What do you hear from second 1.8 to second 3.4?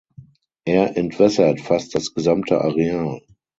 das gesamte Areal.